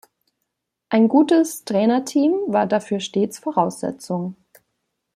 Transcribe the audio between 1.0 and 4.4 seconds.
gutes Trainerteam war dafür stets Voraussetzung.